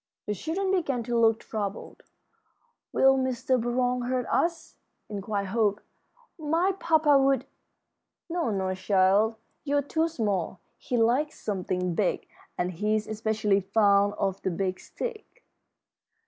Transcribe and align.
The 0.25 0.33
children 0.33 0.71
began 0.71 1.03
to 1.03 1.15
look 1.19 1.41
troubled. 1.41 2.01
"Will 2.91 3.19
Mr. 3.19 3.61
Burroughs 3.61 4.09
hurt 4.09 4.25
us?" 4.31 4.77
inquired 5.09 5.49
Hope. 5.49 5.79
"My 6.39 6.71
papa 6.79 7.19
would" 7.19 7.45
"No, 8.27 8.49
no, 8.49 8.73
child, 8.73 9.35
you're 9.63 9.83
too 9.83 10.07
small. 10.07 10.59
He 10.79 10.97
likes 10.97 11.39
something 11.39 11.93
big, 11.93 12.27
and 12.57 12.71
he's 12.71 13.05
especially 13.05 13.59
fond 13.59 14.15
of 14.17 14.41
the 14.41 14.49
Big 14.49 14.79
Stick." 14.79 15.43